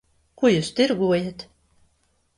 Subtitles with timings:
[0.41, 1.47] Ko jūs tirgojat?